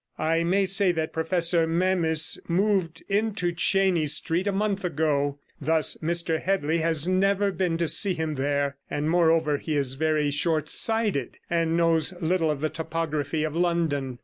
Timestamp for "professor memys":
1.13-2.39